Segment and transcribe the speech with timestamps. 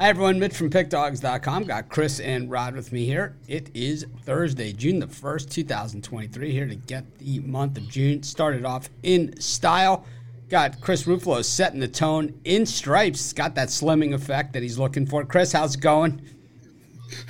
[0.00, 0.40] Hi, everyone.
[0.40, 1.64] Mitch from PickDawgz.com.
[1.64, 3.36] Got Chris and Rod with me here.
[3.46, 6.50] It is Thursday, June the 1st, 2023.
[6.50, 10.04] Here to get the month of June started off in style.
[10.48, 13.32] Got Chris Ruffalo setting the tone in stripes.
[13.32, 15.24] Got that slimming effect that he's looking for.
[15.24, 16.20] Chris, how's it going?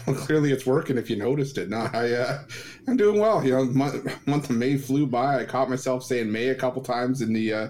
[0.06, 0.96] Well, clearly it's working.
[0.96, 2.44] If you noticed it, no, I uh,
[2.88, 3.44] I'm doing well.
[3.44, 5.40] You know, month, month of May flew by.
[5.40, 7.68] I caught myself saying May a couple times in the uh,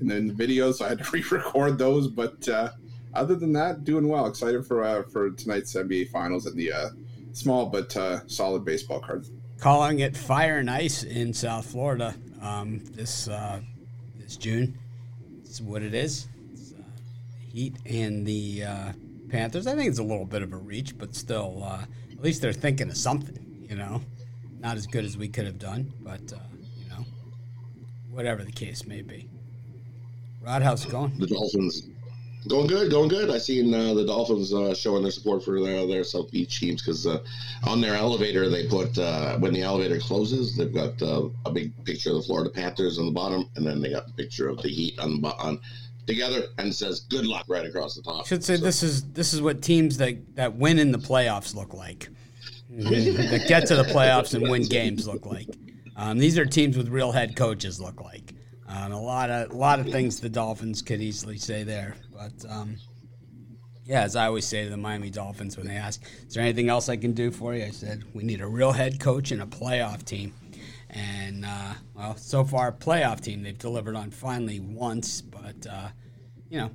[0.00, 2.08] in the, in the videos, so I had to re-record those.
[2.08, 2.70] But uh,
[3.14, 4.26] other than that, doing well.
[4.26, 6.88] Excited for uh, for tonight's NBA Finals and the uh,
[7.32, 9.26] small but uh, solid baseball card.
[9.58, 13.60] Calling it fire and ice in South Florida um, this uh,
[14.18, 14.78] this June.
[15.44, 16.28] It's what it is.
[16.52, 16.82] It's, uh,
[17.52, 18.92] Heat and the uh,
[19.28, 19.66] Panthers.
[19.66, 22.52] I think it's a little bit of a reach, but still, uh, at least they're
[22.52, 23.66] thinking of something.
[23.68, 24.02] You know,
[24.60, 26.38] not as good as we could have done, but uh,
[26.78, 27.04] you know,
[28.10, 29.28] whatever the case may be.
[30.42, 31.18] Rod, how's it going?
[31.18, 31.88] The Dolphins
[32.46, 33.30] Going good, going good.
[33.30, 36.82] I seen uh, the Dolphins uh, showing their support for their, their South Beach teams
[36.82, 37.22] because uh,
[37.66, 41.72] on their elevator they put uh, when the elevator closes they've got uh, a big
[41.84, 44.60] picture of the Florida Panthers on the bottom and then they got the picture of
[44.60, 45.58] the Heat on the on
[46.06, 48.26] together and it says "Good luck" right across the top.
[48.26, 51.54] Should say so, this is this is what teams that that win in the playoffs
[51.54, 52.08] look like.
[52.68, 55.48] that get to the playoffs and win games look like.
[55.96, 58.34] Um, these are teams with real head coaches look like.
[58.66, 62.50] Um, a lot of a lot of things the Dolphins could easily say there, but
[62.50, 62.76] um,
[63.84, 66.68] yeah, as I always say to the Miami Dolphins when they ask, "Is there anything
[66.68, 69.42] else I can do for you?" I said, "We need a real head coach and
[69.42, 70.32] a playoff team."
[70.90, 75.88] And uh, well, so far, playoff team they've delivered on finally once, but uh,
[76.48, 76.70] you know,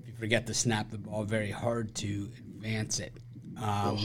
[0.00, 3.12] if you forget to snap the ball, very hard to advance it.
[3.60, 3.98] Um,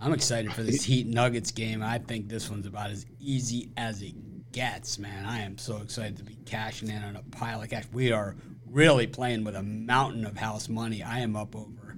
[0.00, 1.82] I'm excited for this Heat Nuggets game.
[1.82, 4.14] I think this one's about as easy as it
[4.54, 5.26] gets, man.
[5.26, 7.84] I am so excited to be cashing in on a pile of cash.
[7.92, 8.36] We are
[8.70, 11.02] really playing with a mountain of house money.
[11.02, 11.96] I am up over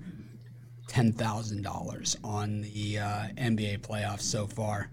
[0.88, 4.90] ten thousand dollars on the uh, NBA playoffs so far.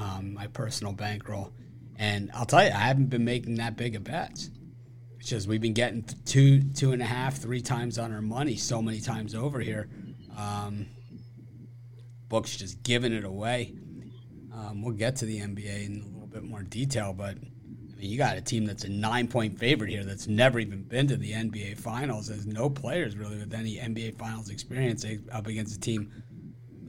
[0.00, 1.52] Um, my personal bankroll,
[1.96, 4.50] and I'll tell you, I haven't been making that big of bets.
[5.20, 8.56] It's just we've been getting two, two and a half, three times on our money
[8.56, 9.90] so many times over here.
[10.36, 10.86] Um,
[12.30, 13.74] books just giving it away.
[14.54, 18.10] Um, we'll get to the NBA in a little bit more detail, but I mean,
[18.10, 21.16] you got a team that's a nine point favorite here that's never even been to
[21.16, 22.26] the NBA Finals.
[22.26, 26.10] There's no players really with any NBA Finals experience up against a team,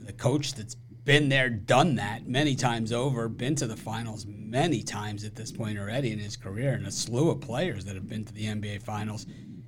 [0.04, 0.74] the coach that's
[1.04, 5.52] been there, done that many times over, been to the finals many times at this
[5.52, 8.46] point already in his career, and a slew of players that have been to the
[8.46, 9.26] NBA Finals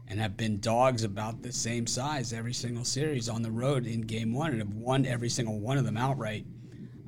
[0.09, 4.01] and have been dogs about the same size every single series on the road in
[4.01, 6.45] game one and have won every single one of them outright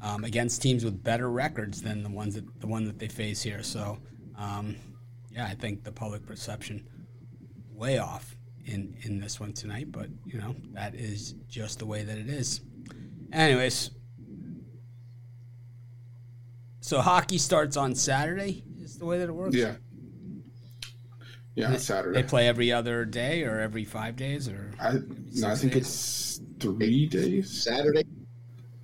[0.02, 3.42] um, against teams with better records than the ones that the one that they face
[3.42, 3.62] here.
[3.62, 3.98] So,
[4.36, 4.76] um,
[5.30, 6.86] yeah, I think the public perception
[7.72, 12.02] way off in in this one tonight, but you know that is just the way
[12.02, 12.60] that it is.
[13.32, 13.90] Anyways,
[16.80, 18.64] so hockey starts on Saturday.
[18.82, 19.54] Is the way that it works.
[19.54, 19.76] Yeah.
[21.56, 22.22] Yeah, Saturday.
[22.22, 24.72] They play every other day or every five days or.
[24.80, 24.94] I
[25.34, 25.82] no, I think days?
[25.82, 27.64] it's three days.
[27.64, 28.04] Saturday,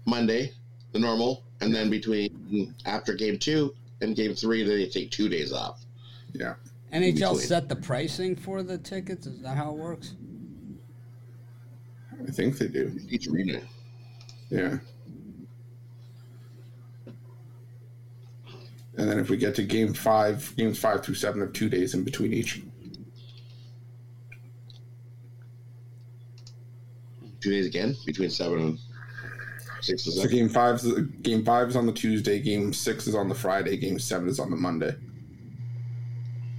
[0.05, 0.53] Monday,
[0.97, 5.53] the normal, and then between after game two and game three, they take two days
[5.53, 5.85] off.
[6.33, 6.55] Yeah.
[6.93, 9.27] NHL set the pricing for the tickets.
[9.27, 10.15] Is that how it works?
[12.27, 12.99] I think they do.
[13.09, 13.61] Each arena.
[14.49, 14.79] Yeah.
[18.99, 21.93] And then if we get to game five, games five through seven of two days
[21.93, 22.63] in between each.
[27.41, 28.79] Two days again between seven and
[29.81, 30.05] six.
[30.05, 30.83] So game five,
[31.23, 32.39] game five is on the Tuesday.
[32.41, 33.77] Game six is on the Friday.
[33.77, 34.95] Game seven is on the Monday.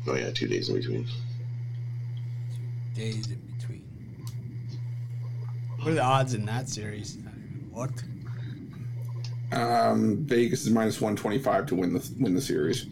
[0.08, 1.06] Oh yeah, two days in between.
[1.06, 3.84] Two days in between.
[5.80, 7.18] What are the odds in that series?
[7.72, 7.92] What?
[9.52, 12.88] Um, Vegas is minus one twenty five to win the win the series.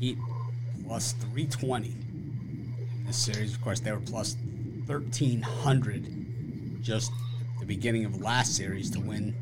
[0.00, 0.18] Heat
[0.86, 3.54] plus three twenty in this series.
[3.54, 4.36] Of course, they were plus
[4.86, 9.34] thirteen hundred just at the beginning of last series to win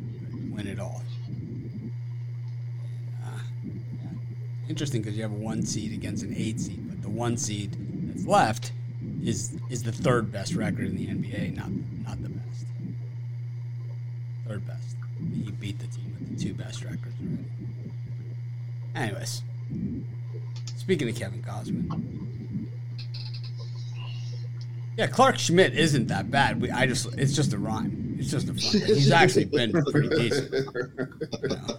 [0.55, 1.03] win it all.
[3.25, 3.39] Uh,
[4.69, 7.77] Interesting because you have a one seed against an eight seed, but the one seed
[8.09, 8.73] that's left
[9.23, 11.71] is is the third best record in the NBA, not
[12.07, 12.67] not the best.
[14.47, 14.97] Third best
[15.45, 17.45] he beat the team with the two best records already.
[18.95, 19.43] Anyways,
[20.77, 22.22] speaking of Kevin Gausman,
[25.03, 26.61] yeah, Clarke Schmidt isn't that bad.
[26.63, 28.15] We, I just, it's just a rhyme.
[28.21, 28.87] It's just a fun.
[28.87, 30.53] He's actually been pretty decent.
[30.53, 31.79] You know?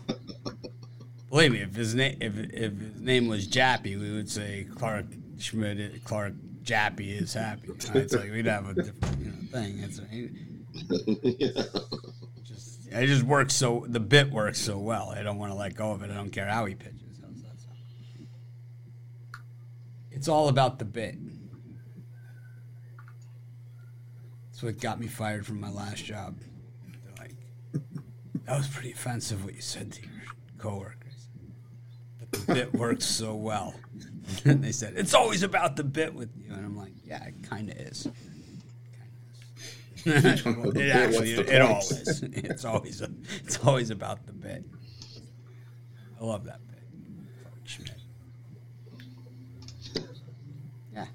[1.29, 5.05] Believe me, if his name if, if his name was Jappy, we would say Clark
[5.39, 6.33] Schmidt, Clarke
[6.63, 7.69] Jappy is happy.
[7.69, 9.79] It's like we'd have a different you know, thing.
[9.79, 9.99] It's
[12.47, 15.11] just it just works so the bit works so well.
[15.15, 16.11] I don't want to let go of it.
[16.11, 16.99] I don't care how he pitches.
[20.11, 21.15] It's all about the bit.
[24.63, 26.38] That's what got me fired from my last job.
[26.88, 27.36] They're like,
[28.45, 30.12] that was pretty offensive what you said to your
[30.57, 31.27] coworkers.
[32.18, 33.75] But the bit works so well.
[34.45, 36.54] and they said, it's always about the bit with you.
[36.54, 38.07] And I'm like, yeah, it kind of is.
[40.06, 40.25] it
[40.95, 43.10] actually, it, it always, it's always, a,
[43.44, 44.63] it's always about the bit.
[46.21, 46.80] I love that bit.
[50.94, 51.06] Yeah.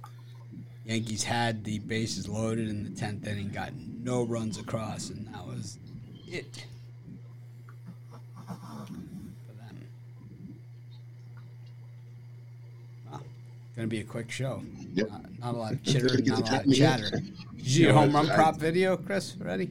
[0.89, 5.47] Yankees had the bases loaded in the tenth inning, got no runs across, and that
[5.47, 5.79] was
[6.27, 6.65] it.
[8.47, 8.55] For
[9.53, 9.85] them.
[13.13, 13.21] Wow.
[13.77, 14.63] Gonna be a quick show.
[14.95, 15.11] Yep.
[15.11, 17.11] Not, not a lot of chitter, not a lot of chatter.
[17.11, 19.37] Did you see your home run prop video, Chris?
[19.39, 19.71] Ready?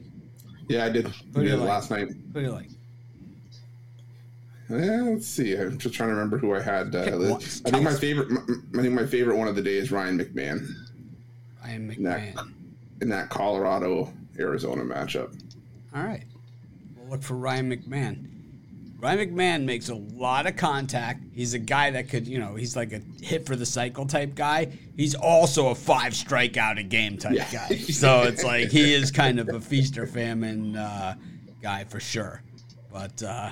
[0.68, 1.06] Yeah, I did.
[1.34, 1.68] I did like?
[1.68, 2.10] last night.
[2.30, 2.70] What do you like?
[4.70, 5.56] Yeah, let's see.
[5.56, 6.94] I'm just trying to remember who I had.
[6.94, 7.34] Uh,
[7.66, 8.28] I think my favorite.
[8.78, 10.64] I think my favorite one of the day is Ryan McMahon.
[11.68, 11.96] Ryan McMahon.
[11.96, 12.44] In that,
[13.02, 15.38] in that Colorado Arizona matchup.
[15.94, 16.24] All right,
[16.96, 18.24] we'll look for Ryan McMahon.
[18.98, 21.22] Ryan McMahon makes a lot of contact.
[21.32, 24.34] He's a guy that could, you know, he's like a hit for the cycle type
[24.34, 24.76] guy.
[24.96, 27.48] He's also a five strikeout a game type yeah.
[27.52, 27.76] guy.
[27.76, 31.14] So it's like he is kind of a feast or famine uh,
[31.62, 32.42] guy for sure.
[32.92, 33.50] But uh,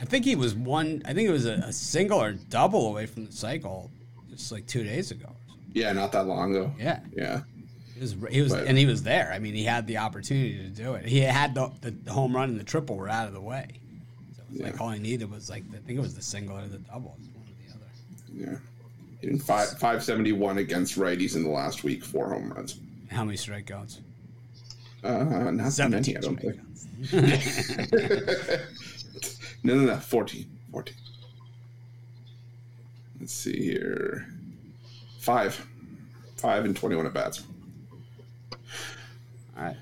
[0.00, 1.02] I think he was one.
[1.04, 3.92] I think it was a, a, single or double away from the cycle,
[4.28, 5.36] just like two days ago.
[5.74, 6.72] Yeah, not that long ago.
[6.78, 7.42] Yeah, yeah.
[7.94, 9.30] He was, he was but, and he was there.
[9.32, 11.06] I mean, he had the opportunity to do it.
[11.06, 13.68] He had the, the home run and the triple were out of the way.
[14.50, 14.66] Yeah.
[14.66, 17.16] Like all he needed was like I think it was the single or the double,
[17.34, 18.52] one or the other.
[18.52, 18.58] Yeah,
[19.20, 22.78] hitting five five seventy one against righties in the last week, four home runs.
[23.10, 23.98] How many strikeouts?
[25.04, 26.56] Uh, not that many, I don't think.
[29.62, 30.46] no, no, no, 14.
[30.72, 30.94] 14.
[33.20, 34.33] Let's see here.
[35.24, 35.66] Five.
[36.36, 37.44] Five and 21 at bats.
[39.56, 39.76] All right.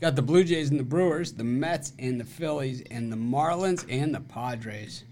[0.00, 3.84] Got the Blue Jays and the Brewers, the Mets and the Phillies, and the Marlins
[3.90, 5.04] and the Padres.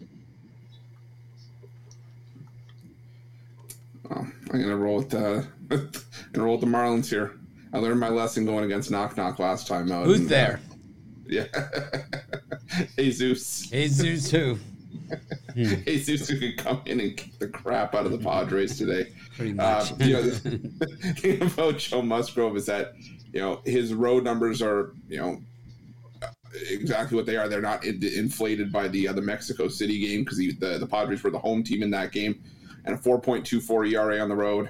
[4.10, 5.76] I'm gonna roll with the uh,
[6.32, 7.34] gonna roll with the Marlins here.
[7.72, 10.06] I learned my lesson going against Knock Knock last time out.
[10.06, 10.60] Who's and, there?
[10.72, 10.76] Uh,
[11.26, 11.46] yeah,
[12.96, 13.66] Jesus.
[13.66, 14.58] Jesus who?
[15.86, 19.10] Jesus who could come in and kick the crap out of the Padres today.
[19.40, 19.62] Uh.
[19.62, 22.92] Uh, you know, the thing about Joe Musgrove is that
[23.32, 25.40] you know his road numbers are you know
[26.70, 27.48] exactly what they are.
[27.48, 31.30] They're not inflated by the uh, the Mexico City game because the, the Padres were
[31.30, 32.42] the home team in that game,
[32.84, 34.68] and a 4.24 ERA on the road.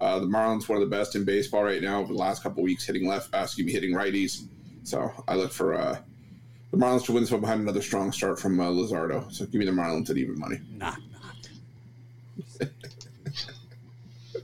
[0.00, 2.62] Uh, the Marlins one of the best in baseball right now over the last couple
[2.62, 4.46] weeks, hitting left, uh, excuse me, hitting righties.
[4.82, 5.98] So I look for uh,
[6.70, 9.30] the Marlins to win this one behind another strong start from uh, Luzardo.
[9.32, 10.60] So give me the Marlins at even money.
[10.70, 11.00] Knock
[12.60, 12.70] knock.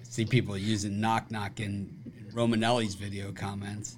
[0.03, 1.95] See people using knock knock in
[2.33, 3.97] Romanelli's video comments.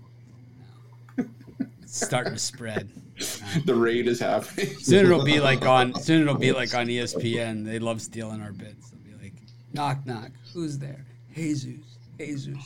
[1.89, 2.91] It's starting to spread.
[3.65, 4.67] the raid is happening.
[4.79, 5.95] soon it'll be like on.
[5.95, 7.65] Soon it'll be like on ESPN.
[7.65, 8.91] They love stealing our bits.
[8.91, 9.35] They'll be like,
[9.73, 10.31] knock knock.
[10.53, 11.07] Who's there?
[11.35, 11.79] Jesus.
[12.19, 12.59] Jesus.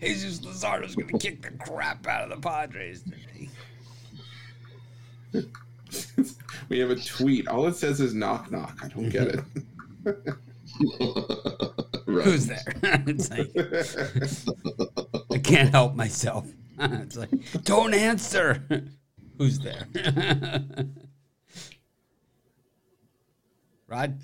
[0.00, 3.50] Jesus Luzardo's gonna kick the crap out of the Padres today.
[6.68, 7.48] we have a tweet.
[7.48, 8.78] All it says is knock knock.
[8.82, 9.40] I don't get it.
[12.06, 12.24] right.
[12.24, 12.62] Who's there?
[13.06, 13.50] it's like
[15.32, 16.46] I can't help myself.
[16.78, 17.30] it's like
[17.64, 18.64] don't answer.
[19.38, 19.86] Who's there?
[23.88, 24.18] Rod.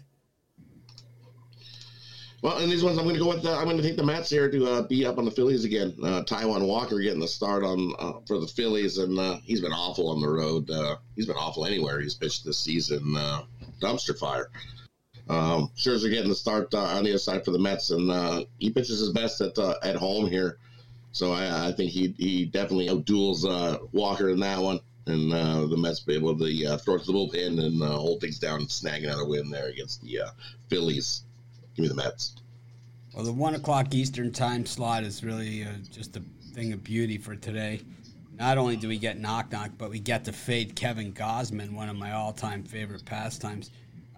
[2.40, 3.44] Well, in these ones, I'm going to go with.
[3.44, 5.64] Uh, I'm going to take the Mets here to uh, be up on the Phillies
[5.64, 5.94] again.
[6.00, 9.72] Uh, Taijuan Walker getting the start on uh, for the Phillies, and uh, he's been
[9.72, 10.70] awful on the road.
[10.70, 13.00] Uh, he's been awful anywhere he's pitched this season.
[13.80, 14.50] dumpster fire.
[15.28, 19.00] Um, Scherzer getting the start on the other side for the Mets, and he pitches
[19.00, 20.58] his best at at home here.
[21.10, 23.42] So I, I, think he he definitely outduels
[23.92, 27.82] Walker in that one, and the Mets be able to throw to the bullpen and
[27.82, 30.20] hold things down, and snag another win there against the
[30.68, 31.24] Phillies.
[31.78, 32.34] Give me the Mets.
[33.14, 37.18] Well, the one o'clock Eastern time slot is really uh, just a thing of beauty
[37.18, 37.82] for today.
[38.36, 41.88] Not only do we get knock knock, but we get to fade Kevin Gausman, one
[41.88, 43.70] of my all time favorite pastimes.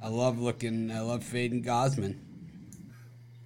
[0.03, 2.17] I love looking, I love fading Gausman,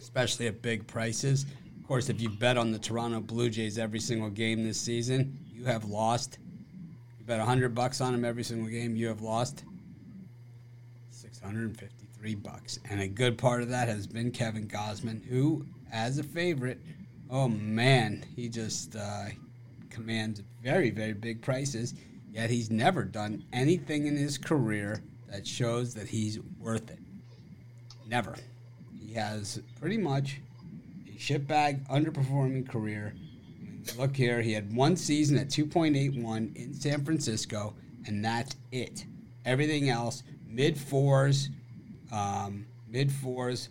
[0.01, 1.45] especially at big prices.
[1.77, 5.37] Of course, if you bet on the Toronto Blue Jays every single game this season,
[5.53, 6.39] you have lost.
[7.19, 9.65] You bet 100 bucks on them every single game, you have lost
[11.11, 16.23] 650 bucks And a good part of that has been Kevin Gausman, who, as a
[16.23, 16.81] favorite,
[17.29, 19.27] oh man, he just uh,
[19.91, 21.93] commands very, very big prices.
[22.33, 26.99] Yet he's never done anything in his career that shows that he's worth it.
[28.09, 28.35] Never.
[28.99, 30.41] He has pretty much
[31.07, 33.15] a shitbag, underperforming career.
[33.99, 37.75] Look here, he had one season at 2.81 in San Francisco,
[38.07, 39.05] and that's it.
[39.45, 41.51] Everything else, mid fours,
[42.13, 43.69] um, mid fours,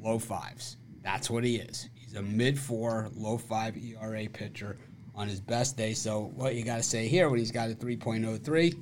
[0.00, 0.76] low fives.
[1.02, 1.88] That's what he is.
[1.94, 4.78] He's a mid four, low five ERA pitcher
[5.14, 5.94] on his best day.
[5.94, 8.74] So what you got to say here when he's got a 3.03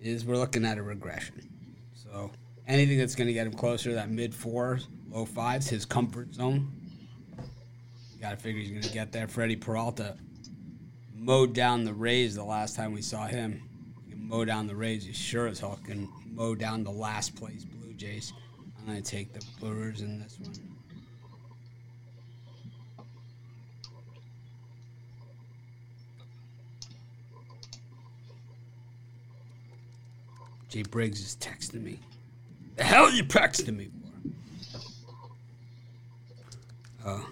[0.00, 1.48] is we're looking at a regression.
[1.94, 2.30] So
[2.66, 6.34] anything that's going to get him closer to that mid fours, low fives, his comfort
[6.34, 6.72] zone.
[8.14, 9.28] You got to figure he's going to get there.
[9.28, 10.16] Freddie Peralta
[11.14, 13.62] mowed down the Rays the last time we saw him.
[14.04, 15.04] He can mow down the Rays.
[15.04, 17.64] He sure as hell can mow down the last place
[18.02, 18.32] Jays.
[18.80, 20.52] I'm going to take the Brewers in this one.
[30.68, 32.00] Jay Briggs is texting me.
[32.74, 33.88] The hell are you texting me
[34.24, 34.30] for?
[37.06, 37.28] Oh.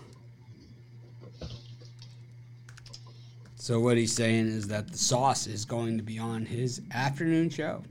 [3.57, 7.51] So what he's saying is that the sauce is going to be on his afternoon
[7.51, 7.83] show.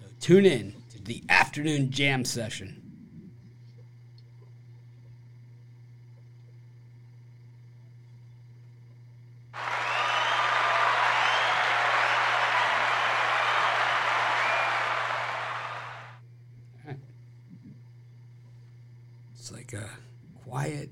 [0.00, 0.74] So tune in
[1.04, 2.76] the afternoon jam session.
[19.34, 19.88] It's like a
[20.44, 20.90] quiet.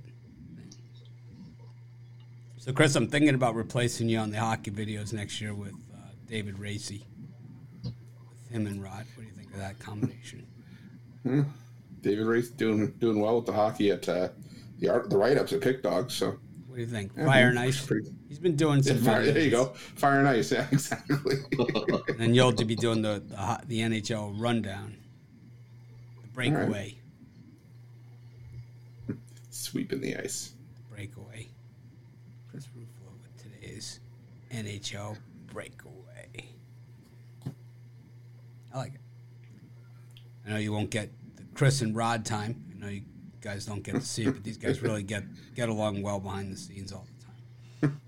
[2.57, 5.99] So, Chris, I'm thinking about replacing you on the hockey videos next year with uh,
[6.27, 7.07] David Racy,
[7.85, 9.07] with him and Rod.
[9.15, 10.47] What do you think that combination?
[12.01, 14.29] David Race doing doing well with the hockey at uh,
[14.79, 16.13] the art, the write ups at PickDawgz.
[16.13, 17.13] So What do you think?
[17.17, 17.85] Yeah, Fire and Ice.
[17.85, 18.99] pretty- He's been doing some.
[18.99, 20.53] fire, there you go, fire and ice.
[20.53, 21.37] Yeah, exactly.
[22.09, 24.97] And then you'll be doing the the, the NHL rundown,
[26.23, 26.99] the breakaway,
[29.51, 30.53] Sweeping the ice.
[30.91, 31.49] breakaway.
[32.51, 34.01] Chris Ruffalo with today's
[34.53, 35.17] NHL
[35.53, 36.49] breakaway.
[38.73, 39.01] I like it.
[40.49, 42.65] I know you won't get the Chris and Rod time.
[42.75, 43.03] I know you
[43.43, 45.25] guys don't get to see it, but these guys really get
[45.55, 47.07] get along well behind the scenes all
[47.81, 48.01] the time.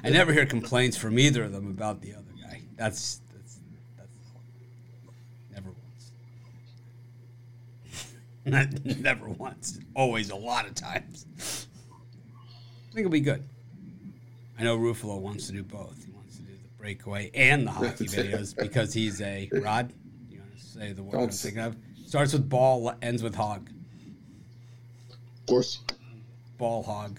[0.04, 2.62] I never hear complaints from either of them about the other guy.
[2.76, 3.58] That's that's
[3.96, 4.18] that's
[5.52, 6.12] never once.
[8.46, 9.80] Not never once.
[9.96, 11.26] Always a lot of times.
[11.38, 13.42] I think it'll be good.
[14.56, 16.04] I know Ruffalo wants to do both.
[16.04, 19.92] He wants to do the breakaway and the hockey videos because he's a Rod.
[20.58, 21.76] You want to say the word I'm thinking of?
[22.06, 23.68] Starts with ball, ends with hog.
[25.10, 25.80] Of course.
[26.56, 27.18] Ball hog.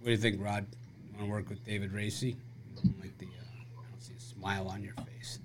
[0.00, 0.66] What do you think, Rod?
[1.14, 2.36] Want to work with David Racy?
[2.76, 3.26] I don't like the.
[3.26, 3.28] Uh,
[3.78, 5.38] I don't see a smile on your face.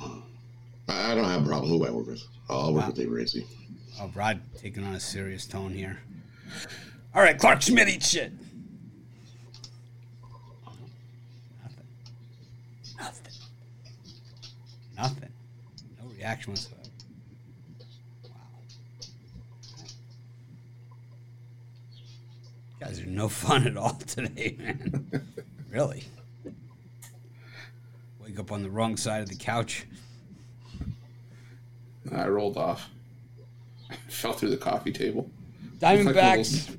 [0.00, 0.20] I
[0.88, 2.22] I don't have a problem who I work with.
[2.48, 2.86] I'll work Wow.
[2.88, 3.46] with David Racy.
[4.00, 6.00] Oh, Rod taking on a serious tone here.
[7.14, 8.32] All right, Clarke Schmidt, eat shit.
[11.62, 11.86] Nothing.
[12.98, 13.32] Nothing.
[14.96, 15.32] Nothing.
[16.00, 16.82] No reaction whatsoever.
[18.24, 18.30] Wow.
[22.78, 25.10] You guys are no fun at all today, man.
[25.70, 26.04] really.
[28.22, 29.86] Wake up on the wrong side of the couch.
[32.12, 32.88] I rolled off.
[34.08, 35.30] Fell through the coffee table.
[35.78, 36.76] Diamondbacks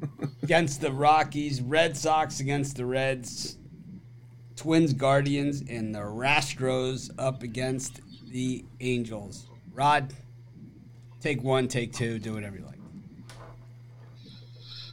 [0.42, 3.55] against the Rockies, Red Sox against the Reds,
[4.56, 9.46] Twins, Guardians, and the Rastros up against the Angels.
[9.72, 10.12] Rod,
[11.20, 12.76] take one, take two, do whatever you like.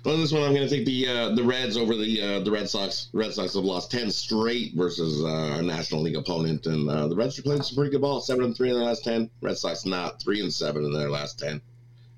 [0.04, 2.52] Well, this one I'm going to take the uh, the Reds over the uh, the
[2.52, 3.08] Red Sox.
[3.14, 7.16] Red Sox have lost ten straight versus uh, a National League opponent, and uh, the
[7.16, 8.20] Reds are playing some pretty good ball.
[8.20, 9.30] Seven and three in their last ten.
[9.42, 11.62] Red Sox not three and seven in their last ten.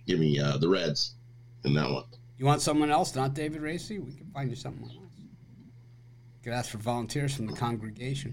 [0.07, 1.13] Give me uh, the Reds
[1.63, 2.05] in that one.
[2.39, 3.99] You want someone else, not David Racy?
[3.99, 4.89] We can find you someone
[6.45, 8.31] could ask for volunteers from the congregation.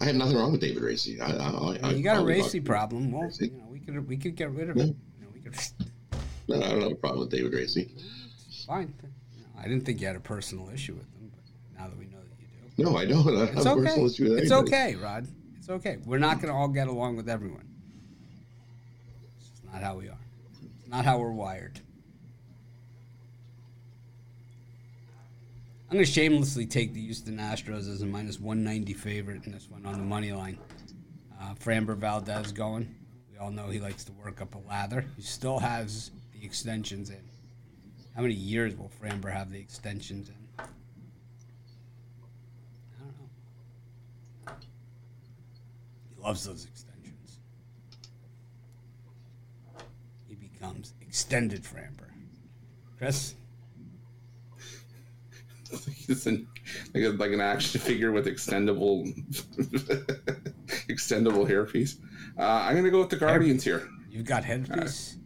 [0.00, 1.20] I have nothing wrong with David Racy.
[1.20, 3.12] I, I, I, you got a Racy problem.
[3.12, 3.46] Well, Racy.
[3.46, 4.80] you know, we could we could get rid of it.
[4.80, 4.84] Yeah.
[4.86, 5.54] You know, we could
[6.48, 7.88] No, I don't have a problem with David Racy.
[8.66, 8.92] fine.
[9.56, 12.18] I didn't think you had a personal issue with him, but now that we know
[12.18, 12.46] that you
[12.76, 12.90] do.
[12.90, 13.36] No, I don't.
[13.36, 13.82] I have It's a okay.
[13.82, 14.74] personal issue with It's anybody.
[14.74, 15.28] okay, Rod.
[15.58, 15.98] It's okay.
[16.04, 17.68] We're not going to all get along with everyone.
[19.38, 20.18] It's just not how we are.
[20.80, 21.80] It's not how we're wired.
[25.90, 29.70] I'm going to shamelessly take the Houston Astros as a minus 190 favorite in this
[29.70, 30.58] one on the money line.
[31.40, 32.94] Uh, Framber Valdez going.
[33.32, 35.06] We all know he likes to work up a lather.
[35.16, 37.22] He still has the extensions in.
[38.14, 40.34] How many years will Framber have the extensions in?
[40.58, 40.64] I
[42.98, 43.16] don't
[44.46, 44.52] know.
[46.14, 47.38] He loves those extensions.
[50.28, 52.10] He becomes extended Framber.
[52.98, 53.34] Chris?
[55.94, 56.48] He's an,
[56.94, 59.06] like, a, like an action figure with extendable
[60.88, 61.96] extendable hairpiece.
[62.38, 63.88] Uh, I'm gonna go with the Guardians here.
[64.10, 65.14] You've got headpiece.
[65.14, 65.18] Uh,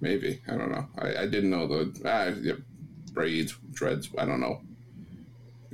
[0.00, 0.86] maybe I don't know.
[0.98, 2.54] I, I didn't know the uh, yeah,
[3.12, 4.10] braids, dreads.
[4.18, 4.60] I don't know.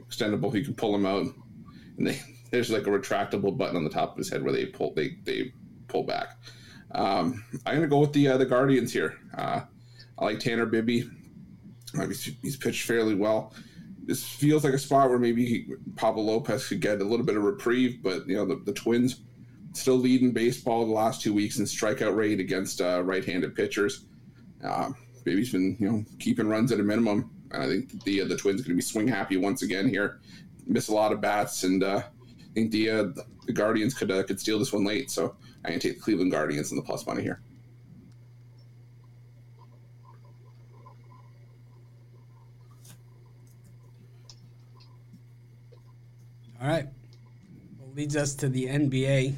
[0.01, 0.55] Extendable.
[0.55, 1.27] You can pull them out,
[1.97, 4.67] and they, there's like a retractable button on the top of his head where they
[4.67, 5.53] pull they they
[5.89, 6.39] pull back.
[6.93, 9.19] Um, I'm gonna go with the uh, the Guardians here.
[9.37, 9.63] Uh,
[10.19, 11.11] I like Tanner Bibee.
[12.07, 13.55] He's, he's pitched fairly well
[14.09, 17.43] this feels like a spot where maybe Pablo Lopez could get a little bit of
[17.43, 19.21] reprieve, but you know the, the Twins
[19.75, 24.07] still leading baseball the last two weeks in strikeout rate against uh, right-handed pitchers.
[24.65, 24.91] Uh,
[25.25, 28.63] Bibee's been you know keeping runs at a minimum, and I think the the Twins
[28.63, 30.21] going to be swing happy once again here.
[30.67, 33.05] Miss a lot of bats, and uh, I think the uh,
[33.45, 35.11] the Guardians could uh, could steal this one late.
[35.11, 35.37] So
[35.69, 37.43] going to take the Cleveland Guardians in the plus money here.
[46.61, 46.89] All right.
[47.79, 49.35] Well, leads us to the NBA.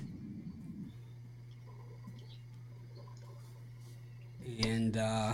[4.66, 5.32] And uh,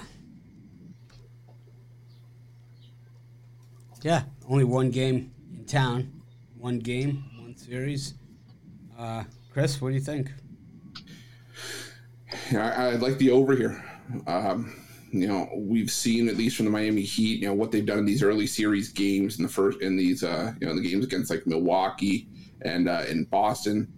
[4.03, 6.23] yeah, only one game in town.
[6.57, 8.15] One game, one series.
[8.97, 10.31] Uh, Chris, what do you think?
[12.53, 13.85] I, I like the over here.
[14.29, 14.73] Um,
[15.11, 17.99] you know, we've seen at least from the Miami Heat, you know, what they've done
[17.99, 21.05] in these early series games in the first in these uh, you know, the games
[21.05, 22.29] against like Milwaukee
[22.63, 23.93] and uh, in Boston.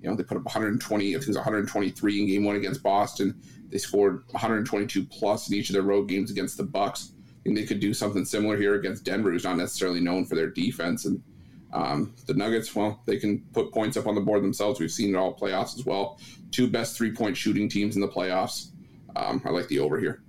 [0.00, 2.82] You know, they put up 120, I think it was 123 in game one against
[2.82, 3.40] Boston.
[3.70, 7.12] They scored 122 plus in each of their road games against the Bucks.
[7.18, 10.34] I think they could do something similar here against Denver, who's not necessarily known for
[10.34, 11.06] their defense.
[11.06, 11.22] And
[11.72, 14.78] um, the Nuggets, well, they can put points up on the board themselves.
[14.78, 16.20] We've seen it all playoffs as well.
[16.50, 18.68] Two best three point shooting teams in the playoffs.
[19.16, 20.22] Um, I like the over here.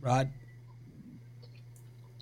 [0.00, 0.30] Rod?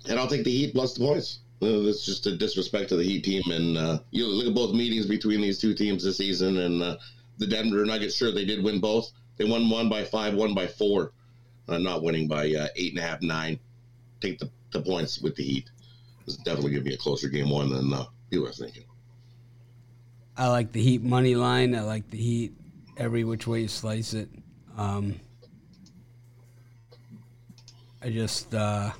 [0.05, 1.39] And I don't think the Heat plus the points.
[1.61, 3.43] That's just a disrespect to the Heat team.
[3.51, 6.97] And uh, you look at both meetings between these two teams this season, and uh,
[7.37, 8.15] the Denver Nuggets.
[8.15, 9.11] Sure, they did win both.
[9.37, 11.11] They won one by five, one by four.
[11.67, 13.59] Uh, not winning by uh, eight and a half, nine.
[14.21, 15.69] Take the, the points with the Heat.
[16.25, 18.83] It's definitely going to be a closer game one than uh, you were thinking.
[20.37, 21.75] I like the Heat money line.
[21.75, 22.53] I like the Heat
[22.97, 24.29] every which way you slice it.
[24.77, 25.19] Um,
[28.01, 28.91] I just uh,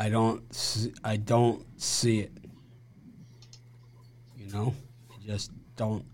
[0.00, 2.32] I don't see, I don't see it.
[4.34, 4.74] You know,
[5.10, 6.06] I just don't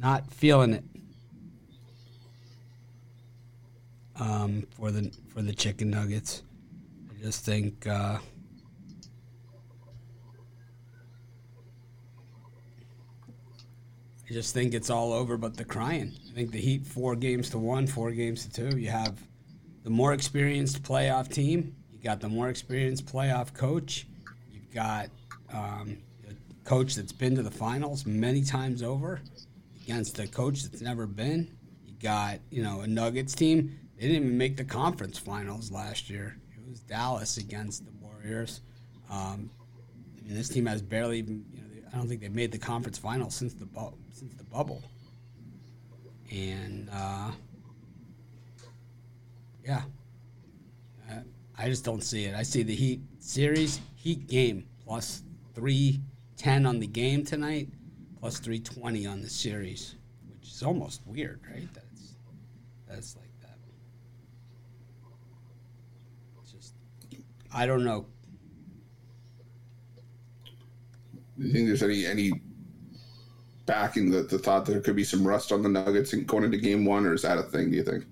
[0.00, 0.84] not feeling it.
[4.16, 6.42] Um, for the for the chicken nuggets,
[7.10, 7.86] I just think.
[7.86, 8.16] Uh,
[14.26, 16.14] I just think it's all over but the crying.
[16.30, 18.78] I think the Heat four games to one, four games to two.
[18.78, 19.20] You have
[19.84, 21.76] the more experienced playoff team.
[22.02, 24.08] You got the more experienced playoff coach.
[24.50, 25.08] You've got
[25.52, 26.34] um, a
[26.68, 29.20] coach that's been to the finals many times over
[29.84, 31.56] against a coach that's never been.
[31.86, 33.78] You got you know a Nuggets team.
[33.96, 36.36] They didn't even make the conference finals last year.
[36.58, 38.62] It was Dallas against the Warriors.
[39.08, 39.48] Um,
[40.18, 41.44] I mean, this team has barely even.
[41.52, 44.44] You know, I don't think they've made the conference finals since the bu- since the
[44.44, 44.82] bubble.
[46.32, 47.30] And uh,
[49.64, 49.82] yeah.
[51.58, 52.34] I just don't see it.
[52.34, 55.22] I see the Heat series, Heat game, plus
[55.54, 57.68] 310 on the game tonight,
[58.20, 59.96] plus 320 on the series,
[60.30, 61.68] which is almost weird, right?
[61.74, 62.14] That's,
[62.88, 63.58] that's like that.
[66.40, 66.74] It's just,
[67.54, 68.06] I don't know.
[71.38, 72.30] Do you think there's any any
[73.66, 76.84] backing the, the thought there could be some rust on the Nuggets going into game
[76.84, 78.04] one, or is that a thing, do you think?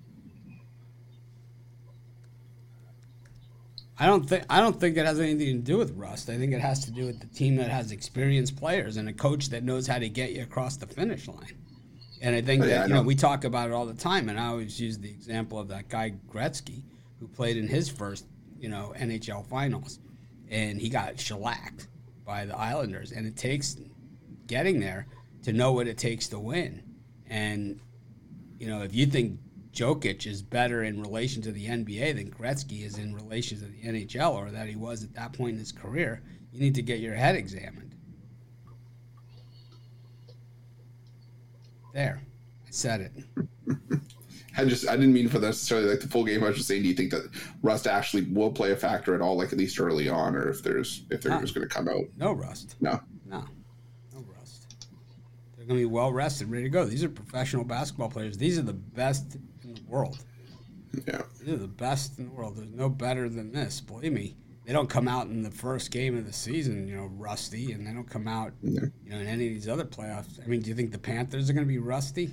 [4.01, 6.27] I don't think I don't think it has anything to do with rust.
[6.27, 9.13] I think it has to do with the team that has experienced players and a
[9.13, 11.55] coach that knows how to get you across the finish line.
[12.19, 12.95] And I think oh, yeah, that I you know.
[12.95, 15.67] know we talk about it all the time, and I always use the example of
[15.67, 16.81] that guy Gretzky
[17.19, 18.25] who played in his first
[18.59, 19.99] you know NHL finals,
[20.49, 21.87] and he got shellacked
[22.25, 23.77] by the Islanders, and it takes
[24.47, 25.05] getting there
[25.43, 26.81] to know what it takes to win.
[27.29, 27.79] And
[28.57, 29.37] you know if you think
[29.73, 33.81] Jokic is better in relation to the NBA than Gretzky is in relation to the
[33.83, 36.99] NHL or that he was at that point in his career, you need to get
[36.99, 37.95] your head examined.
[41.93, 42.21] There.
[42.65, 43.23] I said it.
[44.57, 46.43] I just I didn't mean for necessarily like the full game.
[46.43, 47.29] I was just saying, do you think that
[47.61, 50.61] rust actually will play a factor at all, like at least early on, or if
[50.61, 51.39] there's if they're No.
[51.41, 52.03] just going to come out?
[52.17, 52.75] No rust.
[52.81, 52.99] No.
[53.25, 53.45] No.
[54.13, 54.87] No rust.
[55.55, 56.83] They're going to be well rested, ready to go.
[56.85, 58.37] These are professional basketball players.
[58.37, 59.37] These are the best
[59.77, 60.23] in the world.
[61.07, 61.21] Yeah.
[61.39, 62.57] These are the best in the world.
[62.57, 63.79] There's no better than this.
[63.81, 64.35] Believe me.
[64.65, 67.85] They don't come out in the first game of the season, you know, rusty, and
[67.85, 68.81] they don't come out, Yeah.
[69.03, 70.39] you know, in any of these other playoffs.
[70.43, 72.31] I mean, do you think the Panthers are going to be rusty?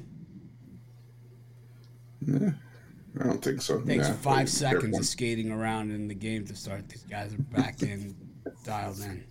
[2.29, 3.79] I don't think so.
[3.79, 6.89] It takes Yeah, five seconds of skating around in the game to start.
[6.89, 8.15] These guys are back in,
[8.65, 9.25] dialed in.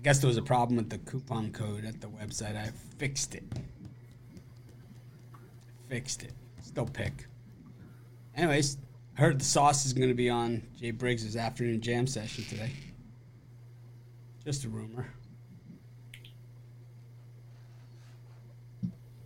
[0.00, 2.56] I guess there was a problem with the coupon code at the website.
[2.56, 3.44] I fixed it.
[5.90, 6.32] Fixed it.
[6.62, 7.26] Still pick.
[8.34, 8.78] Anyways,
[9.18, 12.70] I heard the sauce is going to be on Jay Briggs' afternoon jam session today.
[14.42, 15.06] Just a rumor.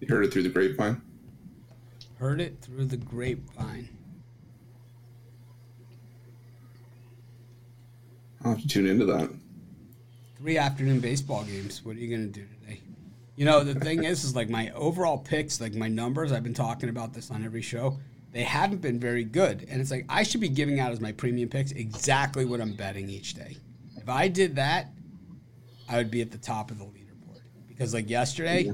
[0.00, 1.00] You heard it through the grapevine.
[2.18, 3.90] Heard it through the grapevine.
[8.44, 9.30] I'll have to tune into that.
[10.44, 11.83] Three afternoon baseball games.
[11.87, 12.83] What are you going to do today?
[13.35, 16.52] You know, the thing is, is like my overall picks, like my numbers, I've been
[16.52, 17.98] talking about this on every show,
[18.30, 19.66] they haven't been very good.
[19.70, 22.74] And it's like, I should be giving out as my premium picks exactly what I'm
[22.74, 23.57] betting each day.
[23.96, 24.92] If I did that,
[25.88, 27.40] I would be at the top of the leaderboard.
[27.66, 28.70] Because, like yesterday,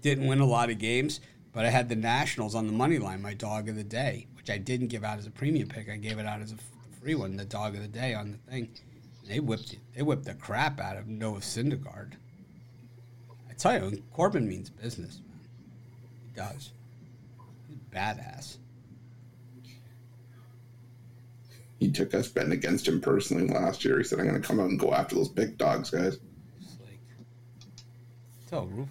[0.00, 1.20] didn't win a lot of games,
[1.52, 4.48] but I had the Nationals on the money line, my dog of the day, which
[4.48, 5.90] I didn't give out as a premium pick.
[5.90, 6.56] I gave it out as a
[6.98, 8.70] free one, the dog of the day on the thing.
[9.28, 9.80] They whipped it.
[9.94, 12.12] They whipped the crap out of Noah Syndergaard.
[13.48, 15.38] I tell you, Corbin means business, man.
[16.26, 16.72] He does.
[17.68, 18.56] He's badass.
[21.78, 23.98] He took us betting against him personally last year.
[23.98, 26.18] He said, "I'm going to come out and go after those big dogs, guys."
[26.60, 26.98] It's like,
[28.48, 28.86] tell Ruffalo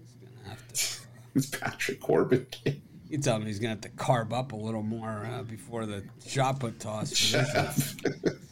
[0.00, 0.74] he's gonna have to.
[0.74, 1.04] Uh,
[1.36, 2.46] It's Patrick Corbin.
[3.08, 6.02] you tell him he's gonna have to carb up a little more uh, before the
[6.26, 7.32] shot put toss.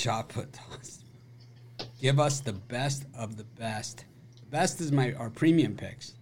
[0.00, 1.04] shot put toss.
[2.00, 4.06] Give us the best of the best.
[4.40, 6.14] The best is my our premium picks,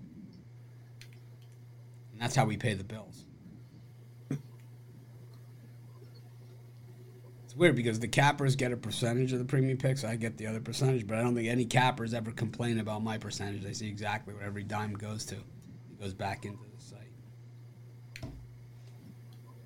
[2.12, 3.24] and that's how we pay the bills.
[7.44, 10.02] It's weird because the cappers get a percentage of the premium picks.
[10.02, 13.16] I get the other percentage, but I don't think any cappers ever complain about my
[13.16, 13.62] percentage.
[13.62, 15.36] They see exactly what every dime goes to.
[15.36, 17.12] It goes back into the site.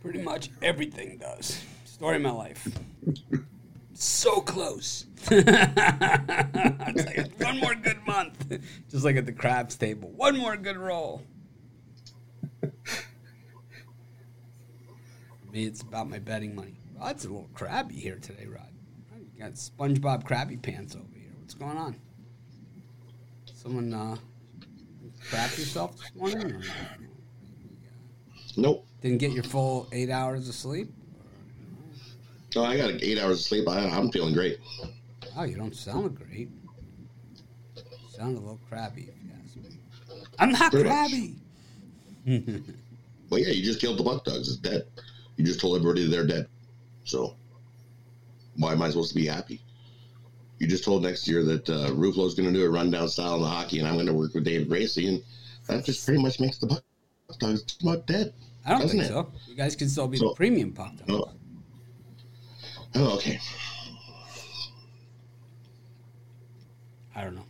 [0.00, 1.64] Pretty much everything does.
[1.86, 2.68] Story of my life.
[3.94, 5.06] So close.
[5.30, 5.40] like
[7.38, 8.60] one more good month.
[8.90, 10.10] Just like at the craps table.
[10.10, 11.22] One more good roll.
[12.60, 12.70] For
[15.50, 16.78] me, it's about my betting money.
[16.98, 18.68] Rod's a little crabby here today, Rod.
[19.34, 21.32] You got SpongeBob crabby Pants over here.
[21.40, 21.96] What's going on?
[23.54, 24.16] Someone uh,
[25.30, 26.52] crap yourself this morning?
[26.52, 26.62] Or
[28.56, 28.86] Nope.
[29.00, 30.90] didn't get your full eight hours of sleep?
[32.54, 33.68] No, I got eight hours of sleep.
[33.68, 34.58] I, I'm feeling great.
[35.36, 36.50] Oh, you don't sound great.
[37.76, 39.78] You sound a little crabby, if you ask me.
[40.38, 41.36] I'm not Pretty crabby.
[43.30, 44.48] Well, yeah, you just killed the puck dogs.
[44.48, 44.84] It's dead.
[45.36, 46.48] You just told everybody they're dead.
[47.04, 47.36] So
[48.56, 49.62] why am I supposed to be happy?
[50.58, 53.42] You just told next year that uh, Ruffalo's going to do a rundown style in
[53.42, 55.22] the hockey, and I'm going to work with David Gracie, and
[55.66, 56.84] that just pretty much makes the puck
[57.38, 58.34] dogs about dead.
[58.64, 59.08] I don't think it?
[59.08, 59.32] so.
[59.48, 61.10] You guys can still be the premium puck dogs.
[61.10, 61.32] Oh.
[62.94, 63.40] Oh, okay.
[67.14, 67.44] I don't know.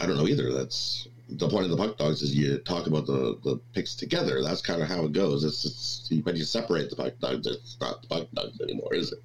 [0.00, 0.52] I don't know either.
[0.52, 4.42] That's the point of the puck dogs is you talk about the, the picks together.
[4.42, 5.44] That's kind of how it goes.
[5.44, 7.46] It's, it's but you separate the puck dogs.
[7.46, 9.18] It's not the puck dogs anymore, is it?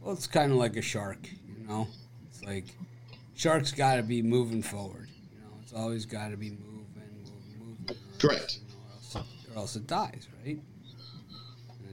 [0.00, 1.88] Well, it's kind of like a shark, you know?
[2.28, 2.66] It's like
[3.34, 5.08] shark's got to be moving forward.
[5.32, 6.86] You know, it's always got to be moving,
[7.24, 7.96] moving, moving.
[8.18, 8.58] Correct.
[9.14, 10.58] Or, else or else it dies, right?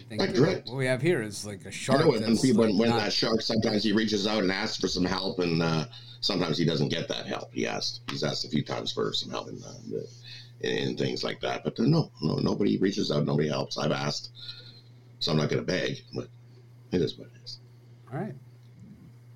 [0.10, 0.64] Think Right.
[0.66, 2.02] What we have here is like a shark.
[2.02, 4.88] know when, people, like when, not- that shark sometimes he reaches out and asks for
[4.88, 5.86] some help, and uh,
[6.22, 7.52] sometimes he doesn't get that help.
[7.54, 11.40] He asked, he's asked a few times for some help and, uh, and things like
[11.42, 11.64] that.
[11.64, 13.80] But then, no, no, nobody reaches out, nobody helps.
[13.80, 14.32] I've asked,
[15.20, 16.28] so I'm not going to beg, but
[16.92, 17.60] it is what it is.
[18.14, 18.36] All right.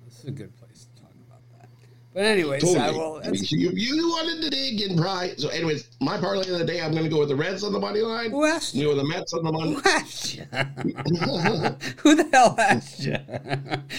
[0.04, 1.68] This is a good place to talk about that.
[2.12, 2.80] But anyways, Totally.
[2.80, 3.20] I will.
[3.32, 5.38] You, you wanted to dig in pride.
[5.38, 7.72] So, anyways, my parlay of the day, I'm going to go with the Reds on
[7.72, 8.32] the money line.
[8.32, 9.74] Who asked You with the Mets on the money.
[9.74, 10.44] Who asked you?
[11.98, 13.16] Who the hell asked you?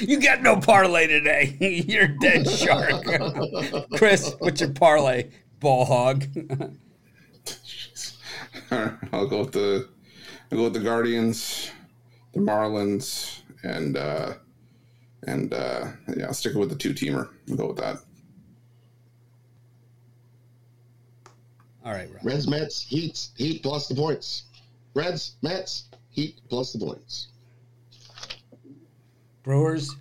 [0.05, 1.55] you got no parlay today.
[1.87, 3.05] You're a dead shark.
[3.93, 5.29] Chris, what's your parlay?
[5.61, 6.25] Ball hog.
[8.71, 9.87] I'll go with the
[10.51, 11.71] I'll go with the Guardians,
[12.33, 14.33] the Marlins, and uh
[15.27, 17.29] and uh yeah, I'll stick with the two teamer.
[17.49, 17.97] I'll go with that.
[21.83, 22.23] All right, Rob.
[22.23, 24.43] Reds, Mets, Heat, Heat plus the points.
[24.93, 27.29] Reds, Mets, Heat plus the points.
[29.41, 29.95] Brewers,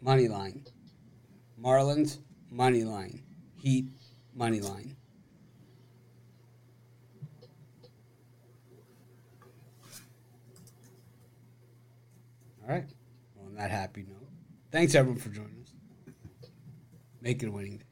[0.00, 0.64] money line.
[1.62, 2.18] Marlins,
[2.50, 3.20] money line.
[3.58, 3.88] Heat,
[4.34, 4.96] money line.
[12.62, 12.84] All right.
[13.36, 14.17] Well, on that happy note,
[14.70, 15.74] thanks everyone for joining us.
[17.20, 17.87] Make it a winning day.